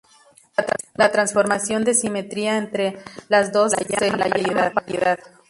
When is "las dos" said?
3.29-3.73